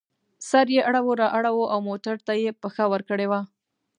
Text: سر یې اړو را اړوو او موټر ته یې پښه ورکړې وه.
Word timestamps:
سر 0.49 0.67
یې 0.75 0.81
اړو 0.89 1.11
را 1.21 1.27
اړوو 1.37 1.65
او 1.73 1.79
موټر 1.89 2.15
ته 2.25 2.33
یې 2.43 2.51
پښه 2.61 2.85
ورکړې 2.93 3.27
وه. 3.31 3.39